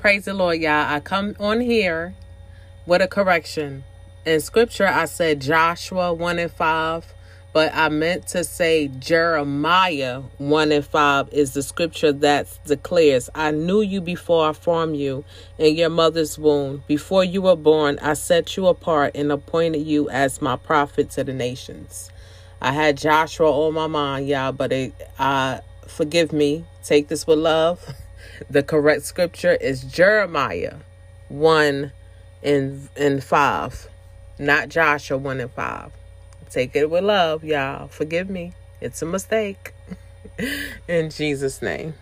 Praise 0.00 0.24
the 0.24 0.32
Lord, 0.32 0.62
y'all. 0.62 0.90
I 0.90 1.00
come 1.00 1.36
on 1.38 1.60
here 1.60 2.14
with 2.86 3.02
a 3.02 3.06
correction. 3.06 3.84
In 4.24 4.40
scripture, 4.40 4.86
I 4.86 5.04
said 5.04 5.42
Joshua 5.42 6.14
1 6.14 6.38
and 6.38 6.50
5, 6.50 7.12
but 7.52 7.70
I 7.74 7.90
meant 7.90 8.26
to 8.28 8.42
say 8.42 8.88
Jeremiah 8.88 10.22
1 10.38 10.72
and 10.72 10.86
5 10.86 11.28
is 11.32 11.52
the 11.52 11.62
scripture 11.62 12.12
that 12.14 12.46
declares, 12.64 13.28
I 13.34 13.50
knew 13.50 13.82
you 13.82 14.00
before 14.00 14.48
I 14.48 14.54
formed 14.54 14.96
you 14.96 15.22
in 15.58 15.76
your 15.76 15.90
mother's 15.90 16.38
womb. 16.38 16.82
Before 16.86 17.22
you 17.22 17.42
were 17.42 17.54
born, 17.54 17.98
I 18.00 18.14
set 18.14 18.56
you 18.56 18.68
apart 18.68 19.14
and 19.14 19.30
appointed 19.30 19.86
you 19.86 20.08
as 20.08 20.40
my 20.40 20.56
prophet 20.56 21.10
to 21.10 21.24
the 21.24 21.34
nations. 21.34 22.10
I 22.62 22.72
had 22.72 22.96
Joshua 22.96 23.52
on 23.52 23.74
my 23.74 23.86
mind, 23.86 24.28
y'all, 24.28 24.52
but 24.52 24.72
it, 24.72 24.94
uh, 25.18 25.58
forgive 25.86 26.32
me. 26.32 26.64
Take 26.82 27.08
this 27.08 27.26
with 27.26 27.38
love. 27.38 27.86
The 28.48 28.62
correct 28.62 29.02
scripture 29.02 29.54
is 29.54 29.82
Jeremiah 29.82 30.76
1 31.28 31.92
and, 32.42 32.88
and 32.96 33.22
5, 33.22 33.88
not 34.38 34.68
Joshua 34.68 35.18
1 35.18 35.40
and 35.40 35.50
5. 35.50 35.92
Take 36.50 36.74
it 36.74 36.90
with 36.90 37.04
love, 37.04 37.44
y'all. 37.44 37.88
Forgive 37.88 38.28
me. 38.28 38.54
It's 38.80 39.02
a 39.02 39.06
mistake. 39.06 39.74
In 40.88 41.10
Jesus' 41.10 41.62
name. 41.62 41.94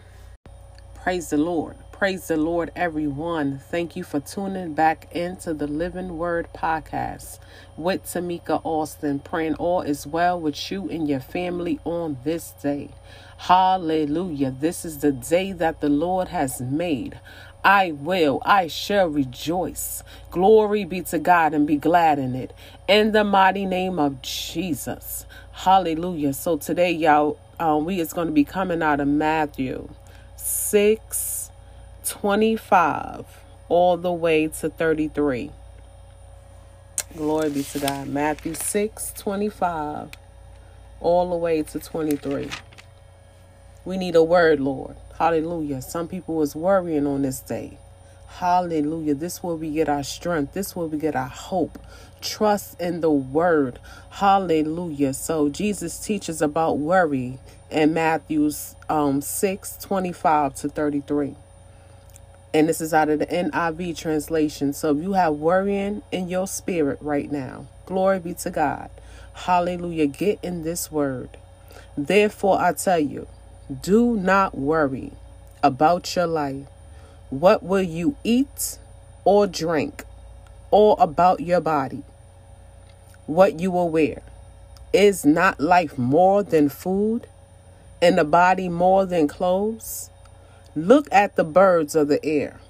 Praise 1.02 1.30
the 1.30 1.36
Lord. 1.36 1.76
Praise 1.98 2.28
the 2.28 2.36
Lord, 2.36 2.70
everyone. 2.76 3.58
Thank 3.58 3.96
you 3.96 4.04
for 4.04 4.20
tuning 4.20 4.72
back 4.72 5.08
into 5.10 5.52
the 5.52 5.66
Living 5.66 6.16
Word 6.16 6.46
podcast 6.54 7.40
with 7.76 8.04
Tamika 8.04 8.60
Alston. 8.62 9.18
Praying 9.18 9.56
all 9.56 9.80
is 9.80 10.06
well 10.06 10.40
with 10.40 10.70
you 10.70 10.88
and 10.88 11.08
your 11.08 11.18
family 11.18 11.80
on 11.82 12.18
this 12.22 12.52
day. 12.62 12.90
Hallelujah. 13.38 14.52
This 14.52 14.84
is 14.84 14.98
the 14.98 15.10
day 15.10 15.50
that 15.50 15.80
the 15.80 15.88
Lord 15.88 16.28
has 16.28 16.60
made. 16.60 17.18
I 17.64 17.90
will, 17.90 18.40
I 18.44 18.68
shall 18.68 19.08
rejoice. 19.08 20.04
Glory 20.30 20.84
be 20.84 21.00
to 21.00 21.18
God 21.18 21.52
and 21.52 21.66
be 21.66 21.78
glad 21.78 22.20
in 22.20 22.36
it. 22.36 22.52
In 22.86 23.10
the 23.10 23.24
mighty 23.24 23.66
name 23.66 23.98
of 23.98 24.22
Jesus. 24.22 25.26
Hallelujah. 25.50 26.32
So 26.32 26.58
today, 26.58 26.92
y'all, 26.92 27.40
um, 27.58 27.84
we 27.84 27.98
is 27.98 28.12
going 28.12 28.28
to 28.28 28.32
be 28.32 28.44
coming 28.44 28.84
out 28.84 29.00
of 29.00 29.08
Matthew 29.08 29.88
6 30.36 31.47
25 32.08 33.26
all 33.68 33.96
the 33.98 34.12
way 34.12 34.48
to 34.48 34.70
33. 34.70 35.50
Glory 37.16 37.50
be 37.50 37.62
to 37.62 37.78
God. 37.78 38.08
Matthew 38.08 38.54
6 38.54 39.12
25 39.16 40.10
all 41.00 41.30
the 41.30 41.36
way 41.36 41.62
to 41.62 41.78
23. 41.78 42.48
We 43.84 43.96
need 43.96 44.16
a 44.16 44.22
word, 44.22 44.60
Lord. 44.60 44.96
Hallelujah. 45.18 45.82
Some 45.82 46.08
people 46.08 46.42
is 46.42 46.56
worrying 46.56 47.06
on 47.06 47.22
this 47.22 47.40
day. 47.40 47.78
Hallelujah. 48.26 49.14
This 49.14 49.42
will 49.42 49.58
we 49.58 49.70
get 49.70 49.88
our 49.88 50.02
strength. 50.02 50.54
This 50.54 50.74
will 50.74 50.88
we 50.88 50.98
get 50.98 51.16
our 51.16 51.28
hope. 51.28 51.78
Trust 52.20 52.80
in 52.80 53.00
the 53.00 53.10
word. 53.10 53.78
Hallelujah. 54.10 55.12
So 55.12 55.48
Jesus 55.48 55.98
teaches 55.98 56.40
about 56.40 56.78
worry 56.78 57.38
in 57.70 57.92
Matthew's 57.92 58.76
um 58.88 59.20
6 59.20 59.76
25 59.78 60.54
to 60.54 60.68
33 60.68 61.36
and 62.54 62.68
this 62.68 62.80
is 62.80 62.94
out 62.94 63.08
of 63.08 63.18
the 63.18 63.26
NIV 63.26 63.96
translation. 63.96 64.72
So 64.72 64.96
if 64.96 65.02
you 65.02 65.12
have 65.12 65.34
worrying 65.34 66.02
in 66.10 66.28
your 66.28 66.46
spirit 66.46 66.98
right 67.00 67.30
now, 67.30 67.66
glory 67.86 68.20
be 68.20 68.34
to 68.34 68.50
God. 68.50 68.90
Hallelujah. 69.34 70.06
Get 70.06 70.38
in 70.42 70.62
this 70.62 70.90
word. 70.90 71.30
Therefore, 71.96 72.60
I 72.60 72.72
tell 72.72 72.98
you, 72.98 73.28
do 73.82 74.16
not 74.16 74.56
worry 74.56 75.12
about 75.62 76.14
your 76.16 76.26
life. 76.26 76.66
What 77.30 77.62
will 77.62 77.82
you 77.82 78.16
eat 78.24 78.78
or 79.24 79.46
drink, 79.46 80.04
or 80.70 80.96
about 80.98 81.40
your 81.40 81.60
body? 81.60 82.02
What 83.26 83.60
you 83.60 83.70
will 83.70 83.90
wear? 83.90 84.22
Is 84.92 85.26
not 85.26 85.60
life 85.60 85.98
more 85.98 86.42
than 86.42 86.70
food, 86.70 87.26
and 88.00 88.16
the 88.16 88.24
body 88.24 88.70
more 88.70 89.04
than 89.04 89.28
clothes? 89.28 90.08
Look 90.86 91.08
at 91.10 91.34
the 91.34 91.44
birds 91.44 91.96
of 91.96 92.06
the 92.06 92.24
air. 92.24 92.60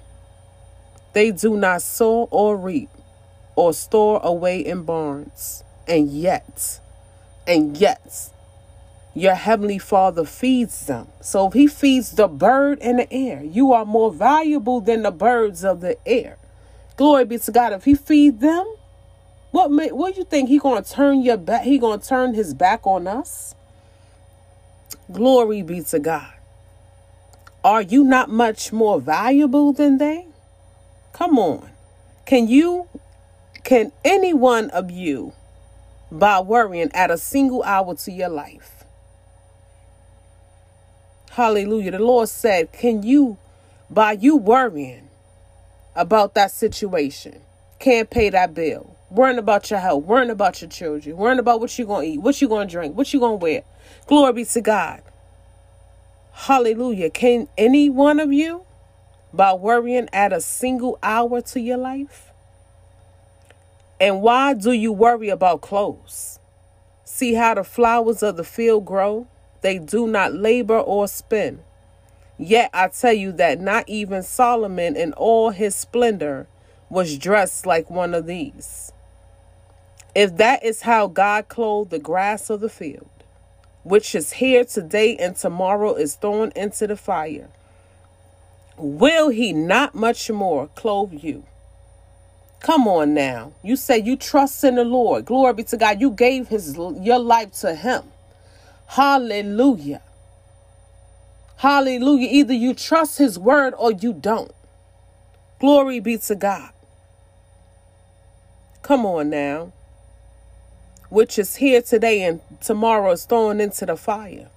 They 1.13 1.31
do 1.31 1.55
not 1.57 1.83
sow 1.83 2.27
or 2.31 2.57
reap 2.57 2.89
or 3.55 3.73
store 3.73 4.19
away 4.23 4.65
in 4.65 4.83
barns, 4.83 5.63
and 5.87 6.09
yet, 6.09 6.79
and 7.45 7.77
yet, 7.77 8.31
your 9.13 9.35
heavenly 9.35 9.77
Father 9.77 10.25
feeds 10.25 10.87
them. 10.87 11.07
So 11.21 11.47
if 11.47 11.53
He 11.53 11.67
feeds 11.67 12.11
the 12.13 12.27
bird 12.27 12.79
in 12.79 12.97
the 12.97 13.13
air, 13.13 13.43
you 13.43 13.73
are 13.73 13.85
more 13.85 14.11
valuable 14.11 14.81
than 14.81 15.03
the 15.03 15.11
birds 15.11 15.63
of 15.63 15.81
the 15.81 15.97
air. 16.07 16.37
Glory 16.97 17.25
be 17.25 17.37
to 17.37 17.51
God. 17.51 17.73
If 17.73 17.85
He 17.85 17.95
feed 17.95 18.39
them, 18.39 18.65
what 19.51 19.71
may, 19.71 19.91
what 19.91 20.17
you 20.17 20.23
think 20.23 20.49
He 20.49 20.57
gonna 20.59 20.83
turn 20.83 21.21
your 21.21 21.37
back? 21.37 21.63
He 21.63 21.77
gonna 21.77 22.01
turn 22.01 22.33
His 22.33 22.55
back 22.55 22.87
on 22.87 23.07
us? 23.07 23.55
Glory 25.11 25.61
be 25.61 25.81
to 25.83 25.99
God. 25.99 26.33
Are 27.63 27.81
you 27.81 28.03
not 28.03 28.29
much 28.29 28.71
more 28.71 29.01
valuable 29.01 29.73
than 29.73 29.97
they? 29.97 30.27
Come 31.13 31.37
on. 31.37 31.69
Can 32.25 32.47
you, 32.47 32.87
can 33.63 33.91
any 34.05 34.33
one 34.33 34.69
of 34.69 34.89
you, 34.89 35.33
by 36.11 36.39
worrying, 36.39 36.89
add 36.93 37.11
a 37.11 37.17
single 37.17 37.63
hour 37.63 37.95
to 37.95 38.11
your 38.11 38.29
life? 38.29 38.83
Hallelujah. 41.31 41.91
The 41.91 41.99
Lord 41.99 42.29
said, 42.29 42.71
Can 42.71 43.03
you, 43.03 43.37
by 43.89 44.13
you 44.13 44.37
worrying 44.37 45.09
about 45.95 46.33
that 46.35 46.51
situation, 46.51 47.41
can't 47.79 48.09
pay 48.09 48.29
that 48.29 48.53
bill, 48.53 48.95
worrying 49.09 49.37
about 49.37 49.69
your 49.69 49.79
health, 49.79 50.05
worrying 50.05 50.29
about 50.29 50.61
your 50.61 50.69
children, 50.69 51.17
worrying 51.17 51.39
about 51.39 51.59
what 51.59 51.77
you're 51.77 51.87
going 51.87 52.07
to 52.07 52.13
eat, 52.13 52.21
what 52.21 52.41
you're 52.41 52.49
going 52.49 52.67
to 52.67 52.71
drink, 52.71 52.95
what 52.95 53.11
you're 53.13 53.19
going 53.19 53.39
to 53.39 53.43
wear? 53.43 53.63
Glory 54.07 54.33
be 54.33 54.45
to 54.45 54.61
God. 54.61 55.01
Hallelujah. 56.43 57.09
Can 57.09 57.49
any 57.57 57.89
one 57.89 58.17
of 58.17 58.31
you, 58.31 58.63
by 59.33 59.51
worrying, 59.51 60.07
add 60.13 60.31
a 60.31 60.39
single 60.39 60.97
hour 61.03 61.41
to 61.41 61.59
your 61.59 61.77
life? 61.77 62.31
And 63.99 64.21
why 64.21 64.53
do 64.53 64.71
you 64.71 64.93
worry 64.93 65.27
about 65.27 65.59
clothes? 65.59 66.39
See 67.03 67.33
how 67.33 67.55
the 67.55 67.65
flowers 67.65 68.23
of 68.23 68.37
the 68.37 68.45
field 68.45 68.85
grow? 68.85 69.27
They 69.59 69.79
do 69.79 70.07
not 70.07 70.33
labor 70.33 70.79
or 70.79 71.09
spin. 71.09 71.59
Yet 72.37 72.69
I 72.73 72.87
tell 72.87 73.11
you 73.11 73.33
that 73.33 73.59
not 73.59 73.83
even 73.89 74.23
Solomon 74.23 74.95
in 74.95 75.11
all 75.13 75.49
his 75.49 75.75
splendor 75.75 76.47
was 76.89 77.17
dressed 77.17 77.65
like 77.65 77.89
one 77.89 78.13
of 78.13 78.27
these. 78.27 78.93
If 80.15 80.37
that 80.37 80.63
is 80.63 80.83
how 80.83 81.07
God 81.07 81.49
clothed 81.49 81.91
the 81.91 81.99
grass 81.99 82.49
of 82.49 82.61
the 82.61 82.69
field, 82.69 83.18
which 83.89 84.13
is 84.13 84.33
here 84.33 84.63
today 84.63 85.17
and 85.17 85.35
tomorrow 85.35 85.95
is 85.95 86.13
thrown 86.13 86.51
into 86.55 86.85
the 86.85 86.95
fire. 86.95 87.49
Will 88.77 89.29
he 89.29 89.51
not 89.51 89.95
much 89.95 90.29
more 90.29 90.67
clothe 90.75 91.23
you? 91.23 91.43
Come 92.59 92.87
on 92.87 93.15
now. 93.15 93.53
You 93.63 93.75
say 93.75 93.97
you 93.97 94.15
trust 94.15 94.63
in 94.63 94.75
the 94.75 94.83
Lord. 94.83 95.25
Glory 95.25 95.53
be 95.53 95.63
to 95.63 95.77
God. 95.77 95.99
You 95.99 96.11
gave 96.11 96.49
his 96.49 96.77
your 96.77 97.17
life 97.17 97.51
to 97.61 97.73
him. 97.73 98.03
Hallelujah. 98.85 100.03
Hallelujah. 101.57 102.29
Either 102.31 102.53
you 102.53 102.75
trust 102.75 103.17
his 103.17 103.39
word 103.39 103.73
or 103.75 103.91
you 103.91 104.13
don't. 104.13 104.51
Glory 105.59 105.99
be 105.99 106.17
to 106.19 106.35
God. 106.35 106.71
Come 108.83 109.05
on 109.05 109.31
now 109.31 109.73
which 111.09 111.39
is 111.39 111.57
here 111.57 111.81
today 111.81 112.23
and 112.23 112.41
tomorrow 112.61 113.11
is 113.11 113.25
thrown 113.25 113.59
into 113.59 113.85
the 113.85 113.97
fire, 113.97 114.49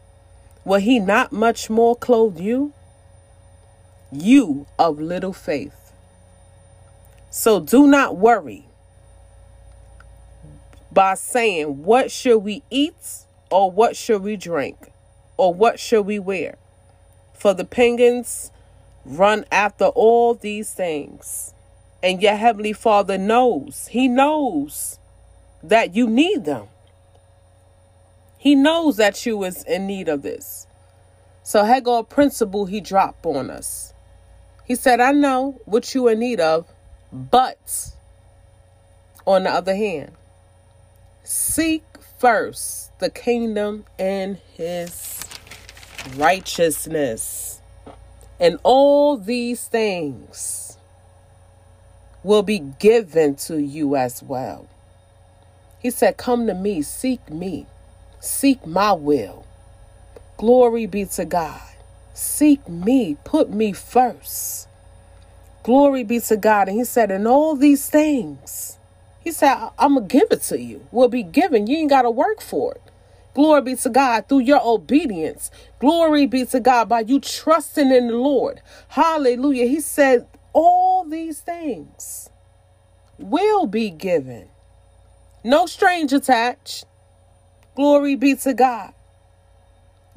will 0.64 0.80
he 0.80 0.98
not 0.98 1.32
much 1.32 1.70
more 1.70 1.96
clothe 1.96 2.38
you? 2.38 2.72
You 4.10 4.66
of 4.78 5.00
little 5.00 5.32
faith. 5.32 5.92
So 7.30 7.60
do 7.60 7.86
not 7.86 8.16
worry 8.16 8.66
by 10.92 11.14
saying, 11.14 11.82
What 11.82 12.10
should 12.10 12.38
we 12.38 12.62
eat? 12.70 13.24
Or 13.50 13.70
what 13.70 13.96
should 13.96 14.22
we 14.22 14.36
drink? 14.36 14.92
Or 15.36 15.52
what 15.52 15.80
should 15.80 16.02
we 16.02 16.18
wear? 16.18 16.56
For 17.32 17.54
the 17.54 17.64
pagans 17.64 18.50
run 19.04 19.44
after 19.50 19.86
all 19.86 20.34
these 20.34 20.72
things. 20.72 21.54
And 22.02 22.22
your 22.22 22.36
heavenly 22.36 22.72
Father 22.72 23.16
knows, 23.16 23.88
He 23.90 24.08
knows 24.08 24.98
that 25.62 25.94
you 25.94 26.08
need 26.08 26.44
them. 26.44 26.66
He 28.38 28.54
knows 28.54 28.96
that 28.96 29.24
you 29.24 29.44
is 29.44 29.62
in 29.64 29.86
need 29.86 30.08
of 30.08 30.22
this. 30.22 30.66
So 31.44 31.64
Hegel 31.64 31.98
a 31.98 32.04
principle 32.04 32.66
he 32.66 32.80
dropped 32.80 33.24
on 33.26 33.50
us. 33.50 33.92
He 34.64 34.74
said, 34.74 35.00
I 35.00 35.12
know 35.12 35.60
what 35.64 35.94
you 35.94 36.08
in 36.08 36.20
need 36.20 36.40
of, 36.40 36.66
but 37.12 37.92
on 39.26 39.44
the 39.44 39.50
other 39.50 39.76
hand, 39.76 40.12
seek 41.24 41.84
first 42.18 42.98
the 42.98 43.10
kingdom 43.10 43.84
and 43.98 44.38
his 44.56 45.24
righteousness. 46.16 47.60
And 48.40 48.58
all 48.62 49.16
these 49.16 49.68
things 49.68 50.78
will 52.24 52.42
be 52.42 52.58
given 52.58 53.34
to 53.36 53.60
you 53.60 53.94
as 53.96 54.22
well. 54.22 54.68
He 55.82 55.90
said, 55.90 56.16
Come 56.18 56.46
to 56.48 56.54
me, 56.54 56.82
seek 56.82 57.30
me, 57.30 57.66
seek 58.20 58.66
my 58.66 58.92
will. 58.92 59.46
Glory 60.38 60.86
be 60.86 61.04
to 61.06 61.24
God. 61.24 61.62
Seek 62.14 62.68
me, 62.68 63.16
put 63.24 63.50
me 63.50 63.72
first. 63.72 64.68
Glory 65.64 66.04
be 66.04 66.20
to 66.20 66.36
God. 66.36 66.68
And 66.68 66.78
he 66.78 66.84
said, 66.84 67.10
And 67.10 67.28
all 67.28 67.56
these 67.56 67.88
things, 67.88 68.78
he 69.20 69.32
said, 69.32 69.70
I'm 69.78 69.94
going 69.96 70.08
to 70.08 70.12
give 70.18 70.28
it 70.32 70.42
to 70.44 70.60
you. 70.60 70.86
Will 70.92 71.08
be 71.08 71.22
given. 71.22 71.66
You 71.68 71.78
ain't 71.78 71.90
got 71.90 72.02
to 72.02 72.10
work 72.10 72.42
for 72.42 72.74
it. 72.74 72.82
Glory 73.34 73.62
be 73.62 73.76
to 73.76 73.90
God 73.90 74.28
through 74.28 74.40
your 74.40 74.60
obedience. 74.64 75.50
Glory 75.80 76.26
be 76.26 76.44
to 76.46 76.60
God 76.60 76.88
by 76.88 77.00
you 77.00 77.20
trusting 77.20 77.92
in 77.92 78.08
the 78.08 78.16
Lord. 78.16 78.62
Hallelujah. 78.88 79.66
He 79.66 79.80
said, 79.80 80.26
All 80.52 81.04
these 81.04 81.40
things 81.40 82.30
will 83.18 83.66
be 83.66 83.90
given. 83.90 84.48
No 85.44 85.66
strange 85.66 86.12
attached. 86.12 86.84
Glory 87.74 88.14
be 88.14 88.34
to 88.36 88.54
God. 88.54 88.92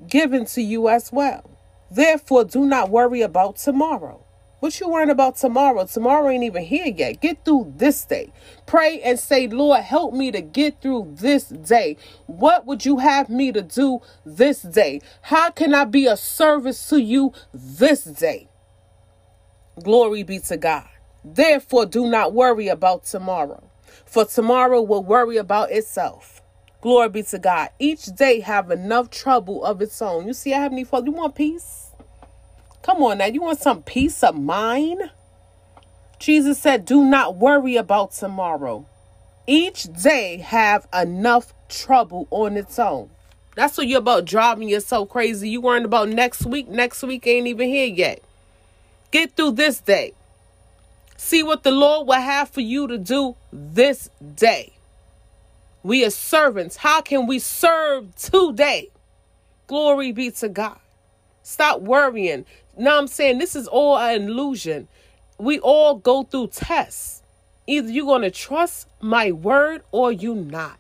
Given 0.07 0.45
to 0.47 0.61
you 0.61 0.89
as 0.89 1.11
well. 1.11 1.49
Therefore, 1.89 2.43
do 2.43 2.65
not 2.65 2.89
worry 2.89 3.21
about 3.21 3.55
tomorrow. 3.55 4.25
What 4.59 4.79
you 4.79 4.89
worrying 4.89 5.09
about 5.09 5.35
tomorrow? 5.35 5.85
Tomorrow 5.85 6.29
ain't 6.29 6.43
even 6.43 6.63
here 6.63 6.87
yet. 6.87 7.21
Get 7.21 7.45
through 7.45 7.73
this 7.77 8.03
day. 8.05 8.31
Pray 8.65 8.99
and 9.01 9.19
say, 9.19 9.47
Lord, 9.47 9.81
help 9.81 10.13
me 10.13 10.31
to 10.31 10.41
get 10.41 10.81
through 10.81 11.15
this 11.19 11.45
day. 11.45 11.97
What 12.25 12.65
would 12.65 12.85
you 12.85 12.97
have 12.97 13.29
me 13.29 13.51
to 13.51 13.61
do 13.61 13.99
this 14.25 14.61
day? 14.61 15.01
How 15.21 15.51
can 15.51 15.73
I 15.75 15.85
be 15.85 16.07
a 16.07 16.17
service 16.17 16.89
to 16.89 16.99
you 16.99 17.33
this 17.53 18.03
day? 18.03 18.49
Glory 19.83 20.23
be 20.23 20.39
to 20.39 20.57
God. 20.57 20.87
Therefore, 21.23 21.85
do 21.85 22.07
not 22.07 22.33
worry 22.33 22.67
about 22.67 23.03
tomorrow, 23.03 23.69
for 24.05 24.25
tomorrow 24.25 24.81
will 24.81 25.03
worry 25.03 25.37
about 25.37 25.71
itself. 25.71 26.41
Glory 26.81 27.09
be 27.09 27.23
to 27.23 27.39
God. 27.39 27.69
Each 27.79 28.05
day 28.05 28.41
have 28.41 28.69
enough 28.69 29.09
trouble 29.09 29.65
of 29.65 29.81
its 29.81 30.01
own. 30.01 30.27
You 30.27 30.33
see, 30.33 30.53
I 30.53 30.59
have 30.59 30.71
any 30.71 30.83
Father, 30.83 31.07
you 31.07 31.13
want 31.13 31.35
peace? 31.35 31.91
Come 32.83 33.01
on 33.01 33.17
now, 33.17 33.25
you 33.25 33.41
want 33.41 33.59
some 33.59 33.81
peace 33.81 34.23
of 34.23 34.35
mind? 34.35 35.09
Jesus 36.19 36.59
said, 36.59 36.85
Do 36.85 37.03
not 37.03 37.35
worry 37.35 37.75
about 37.75 38.11
tomorrow. 38.11 38.85
Each 39.47 39.83
day 39.83 40.37
have 40.37 40.87
enough 40.93 41.53
trouble 41.69 42.27
on 42.31 42.57
its 42.57 42.79
own. 42.79 43.09
That's 43.55 43.77
what 43.77 43.87
you're 43.87 43.99
about 43.99 44.25
driving 44.25 44.69
yourself 44.69 45.09
crazy. 45.09 45.49
You 45.49 45.61
worrying 45.61 45.85
about 45.85 46.09
next 46.09 46.45
week. 46.45 46.67
Next 46.67 47.01
week 47.03 47.25
ain't 47.25 47.47
even 47.47 47.69
here 47.69 47.87
yet. 47.87 48.21
Get 49.11 49.35
through 49.35 49.51
this 49.51 49.79
day. 49.79 50.13
See 51.17 51.43
what 51.43 51.63
the 51.63 51.71
Lord 51.71 52.07
will 52.07 52.15
have 52.15 52.49
for 52.49 52.61
you 52.61 52.87
to 52.87 52.97
do 52.97 53.35
this 53.51 54.09
day. 54.35 54.73
We 55.83 56.03
are 56.05 56.09
servants. 56.09 56.77
How 56.77 57.01
can 57.01 57.27
we 57.27 57.39
serve 57.39 58.15
today? 58.15 58.89
Glory 59.67 60.11
be 60.11 60.31
to 60.31 60.49
God. 60.49 60.79
Stop 61.43 61.81
worrying. 61.81 62.45
Now 62.77 62.97
I'm 62.97 63.07
saying 63.07 63.37
this 63.37 63.55
is 63.55 63.67
all 63.67 63.97
an 63.97 64.23
illusion. 64.23 64.87
We 65.37 65.59
all 65.59 65.95
go 65.95 66.23
through 66.23 66.47
tests. 66.47 67.21
Either 67.67 67.89
you're 67.89 68.05
going 68.05 68.21
to 68.21 68.31
trust 68.31 68.87
my 68.99 69.31
word 69.31 69.83
or 69.91 70.11
you 70.11 70.35
not. 70.35 70.79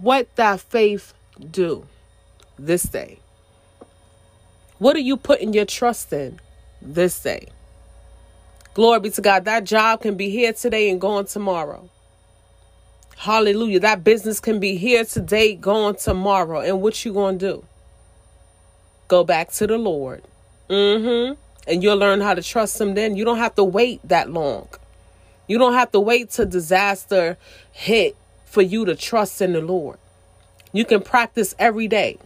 What 0.00 0.34
that 0.36 0.60
faith 0.60 1.14
do 1.50 1.86
this 2.58 2.82
day? 2.84 3.18
What 4.78 4.96
are 4.96 5.00
you 5.00 5.16
putting 5.16 5.54
your 5.54 5.64
trust 5.64 6.12
in 6.12 6.40
this 6.82 7.18
day? 7.20 7.48
Glory 8.76 9.00
be 9.00 9.08
to 9.08 9.22
God. 9.22 9.46
That 9.46 9.64
job 9.64 10.02
can 10.02 10.16
be 10.16 10.28
here 10.28 10.52
today 10.52 10.90
and 10.90 11.00
gone 11.00 11.24
tomorrow. 11.24 11.88
Hallelujah. 13.16 13.80
That 13.80 14.04
business 14.04 14.38
can 14.38 14.60
be 14.60 14.76
here 14.76 15.02
today, 15.02 15.54
gone 15.54 15.96
tomorrow. 15.96 16.60
And 16.60 16.82
what 16.82 17.02
you 17.02 17.14
going 17.14 17.38
to 17.38 17.52
do? 17.52 17.64
Go 19.08 19.24
back 19.24 19.50
to 19.52 19.66
the 19.66 19.78
Lord. 19.78 20.24
Mm-hmm. 20.68 21.40
And 21.66 21.82
you'll 21.82 21.96
learn 21.96 22.20
how 22.20 22.34
to 22.34 22.42
trust 22.42 22.78
him 22.78 22.92
then. 22.92 23.16
You 23.16 23.24
don't 23.24 23.38
have 23.38 23.54
to 23.54 23.64
wait 23.64 24.06
that 24.06 24.28
long. 24.28 24.68
You 25.46 25.56
don't 25.56 25.72
have 25.72 25.90
to 25.92 26.00
wait 26.00 26.28
till 26.28 26.44
disaster 26.44 27.38
hit 27.72 28.14
for 28.44 28.60
you 28.60 28.84
to 28.84 28.94
trust 28.94 29.40
in 29.40 29.54
the 29.54 29.62
Lord. 29.62 29.96
You 30.74 30.84
can 30.84 31.00
practice 31.00 31.54
every 31.58 31.88
day. 31.88 32.18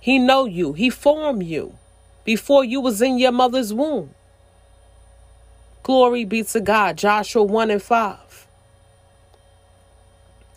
He 0.00 0.18
know 0.18 0.44
you. 0.44 0.74
He 0.74 0.90
formed 0.90 1.44
you 1.44 1.78
before 2.26 2.62
you 2.62 2.78
was 2.78 3.00
in 3.00 3.16
your 3.16 3.32
mother's 3.32 3.72
womb. 3.72 4.14
Glory 5.82 6.24
be 6.24 6.42
to 6.44 6.60
God. 6.60 6.96
Joshua 6.96 7.42
1 7.42 7.70
and 7.70 7.82
5. 7.82 8.46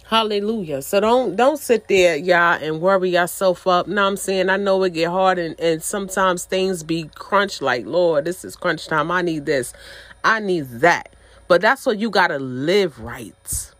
Hallelujah. 0.07 0.83
So 0.83 0.99
don't 0.99 1.35
don't 1.35 1.57
sit 1.57 1.87
there, 1.87 2.15
y'all, 2.15 2.59
and 2.61 2.79
worry 2.79 3.09
yourself 3.09 3.65
up. 3.65 3.87
Now 3.87 4.05
I'm 4.05 4.17
saying 4.17 4.49
I 4.49 4.57
know 4.57 4.83
it 4.83 4.93
get 4.93 5.09
hard 5.09 5.39
and, 5.39 5.59
and 5.59 5.81
sometimes 5.81 6.45
things 6.45 6.83
be 6.83 7.09
crunch 7.15 7.59
like, 7.59 7.87
Lord, 7.87 8.25
this 8.25 8.45
is 8.45 8.55
crunch 8.55 8.87
time. 8.87 9.09
I 9.09 9.23
need 9.23 9.47
this. 9.47 9.73
I 10.23 10.39
need 10.41 10.69
that. 10.81 11.15
But 11.47 11.61
that's 11.61 11.87
what 11.87 11.97
you 11.97 12.11
gotta 12.11 12.37
live 12.37 12.99
right. 12.99 13.71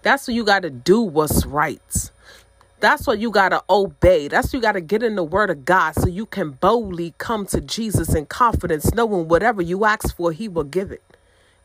That's 0.00 0.26
what 0.26 0.34
you 0.34 0.42
gotta 0.42 0.70
do 0.70 1.02
what's 1.02 1.44
right. 1.44 2.10
That's 2.80 3.06
what 3.06 3.18
you 3.18 3.30
gotta 3.30 3.62
obey. 3.70 4.28
That's 4.28 4.52
you 4.52 4.60
gotta 4.60 4.82
get 4.82 5.02
in 5.02 5.16
the 5.16 5.24
word 5.24 5.50
of 5.50 5.64
God 5.64 5.94
so 5.94 6.06
you 6.06 6.26
can 6.26 6.52
boldly 6.52 7.14
come 7.18 7.46
to 7.46 7.60
Jesus 7.60 8.14
in 8.14 8.26
confidence, 8.26 8.92
knowing 8.94 9.28
whatever 9.28 9.62
you 9.62 9.84
ask 9.84 10.14
for, 10.16 10.32
he 10.32 10.48
will 10.48 10.64
give 10.64 10.92
it. 10.92 11.02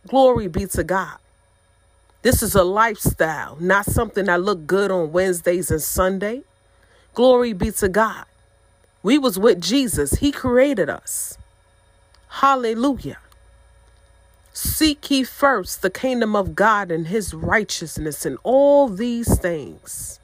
Glory 0.07 0.47
be 0.47 0.65
to 0.67 0.83
God. 0.83 1.17
This 2.21 2.43
is 2.43 2.55
a 2.55 2.63
lifestyle, 2.63 3.57
not 3.59 3.85
something 3.85 4.25
that 4.25 4.41
look 4.41 4.67
good 4.67 4.91
on 4.91 5.11
Wednesdays 5.11 5.71
and 5.71 5.81
Sunday. 5.81 6.43
Glory 7.13 7.53
be 7.53 7.71
to 7.71 7.89
God. 7.89 8.25
We 9.03 9.17
was 9.17 9.39
with 9.39 9.61
Jesus. 9.61 10.13
He 10.15 10.31
created 10.31 10.89
us. 10.89 11.37
Hallelujah. 12.29 13.19
Seek 14.53 15.11
ye 15.11 15.23
first 15.23 15.81
the 15.81 15.89
kingdom 15.89 16.35
of 16.35 16.55
God 16.55 16.91
and 16.91 17.07
his 17.07 17.33
righteousness 17.33 18.25
and 18.25 18.37
all 18.43 18.87
these 18.87 19.39
things. 19.39 20.20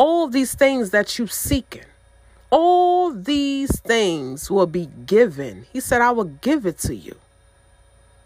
All 0.00 0.28
these 0.28 0.54
things 0.54 0.92
that 0.92 1.18
you 1.18 1.26
seeking. 1.26 1.84
All 2.48 3.12
these 3.12 3.80
things 3.80 4.50
will 4.50 4.66
be 4.66 4.88
given. 5.04 5.66
He 5.74 5.80
said, 5.80 6.00
I 6.00 6.10
will 6.10 6.32
give 6.40 6.64
it 6.64 6.78
to 6.78 6.94
you. 6.94 7.16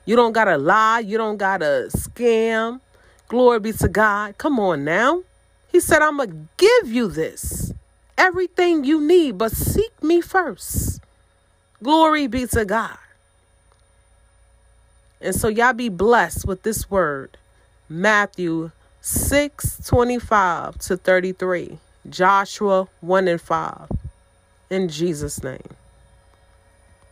You 0.05 0.15
don't 0.15 0.35
got 0.35 0.45
to 0.45 0.57
lie. 0.57 1.01
You 1.01 1.19
don't 1.19 1.37
got 1.37 1.59
to 1.59 1.89
scam. 1.91 2.81
Glory 3.27 3.59
be 3.59 3.73
to 3.73 3.89
God. 3.89 4.39
Come 4.39 4.61
on 4.61 4.85
now. 4.85 5.25
He 5.73 5.81
said, 5.81 6.01
I'm 6.01 6.19
going 6.19 6.31
to 6.31 6.49
give 6.57 6.93
you 6.93 7.09
this. 7.09 7.73
Everything 8.17 8.85
you 8.85 9.01
need, 9.01 9.37
but 9.37 9.51
seek 9.51 10.01
me 10.01 10.21
first. 10.21 11.01
Glory 11.83 12.29
be 12.29 12.47
to 12.47 12.65
God. 12.65 12.99
And 15.21 15.35
so 15.35 15.49
y'all 15.49 15.73
be 15.73 15.89
blessed 15.89 16.47
with 16.47 16.63
this 16.63 16.89
word. 16.89 17.37
Matthew 17.89 18.71
6 19.07 19.83
25 19.87 20.79
to 20.79 20.97
33. 20.97 21.79
Joshua 22.09 22.89
1 23.03 23.29
and 23.29 23.39
5. 23.39 23.93
In 24.71 24.89
Jesus' 24.89 25.45
name. 25.45 25.61